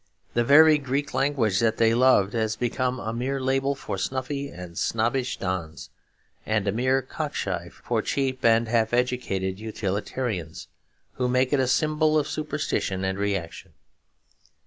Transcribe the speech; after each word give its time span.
The 0.33 0.43
very 0.43 0.79
Greek 0.79 1.13
language 1.13 1.59
that 1.59 1.77
they 1.77 1.93
loved 1.93 2.33
has 2.33 2.55
become 2.55 2.99
a 2.99 3.13
mere 3.13 3.39
label 3.39 3.75
for 3.75 3.99
snuffy 3.99 4.49
and 4.49 4.75
snobbish 4.75 5.37
dons, 5.37 5.91
and 6.43 6.67
a 6.67 6.71
mere 6.71 7.03
cock 7.03 7.35
shy 7.35 7.69
for 7.69 8.01
cheap 8.01 8.43
and 8.43 8.67
half 8.67 8.93
educated 8.93 9.59
utilitarians, 9.59 10.69
who 11.17 11.27
make 11.29 11.53
it 11.53 11.59
a 11.59 11.67
symbol 11.67 12.17
of 12.17 12.27
superstition 12.27 13.03
and 13.03 13.19
reaction. 13.19 13.73